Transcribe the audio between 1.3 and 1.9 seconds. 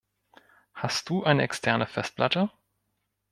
externe